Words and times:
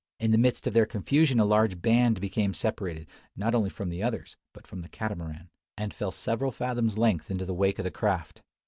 In 0.19 0.31
the 0.31 0.39
midst 0.39 0.65
of 0.65 0.73
their 0.73 0.87
confusion 0.87 1.39
a 1.39 1.45
large 1.45 1.79
band 1.79 2.19
became 2.19 2.55
separated, 2.55 3.05
not 3.35 3.53
only 3.53 3.69
from 3.69 3.89
the 3.89 4.01
others, 4.01 4.35
but 4.51 4.65
from 4.65 4.81
the 4.81 4.89
Catamaran, 4.89 5.51
and 5.77 5.93
fell 5.93 6.09
several 6.09 6.51
fathoms' 6.51 6.97
length 6.97 7.29
into 7.29 7.45
the 7.45 7.53
wake 7.53 7.77
of 7.77 7.85
the 7.85 7.91
craft. 7.91 8.41